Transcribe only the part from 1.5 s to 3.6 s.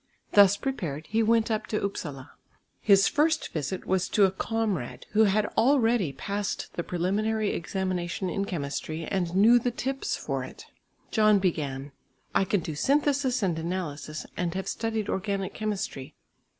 up to Upsala. His first